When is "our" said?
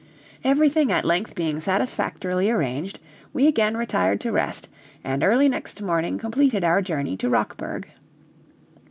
6.63-6.81